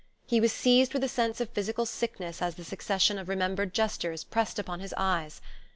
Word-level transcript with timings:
He 0.25 0.41
was 0.41 0.51
seized 0.51 0.95
with 0.95 1.03
a 1.03 1.07
sense 1.07 1.39
of 1.39 1.51
physical 1.51 1.85
sickness 1.85 2.41
as 2.41 2.55
the 2.55 2.63
succession 2.63 3.19
of 3.19 3.29
remembered 3.29 3.71
gestures 3.71 4.23
pressed 4.23 4.57
upon 4.57 4.79
his 4.79 4.95
eyes.... 4.97 5.41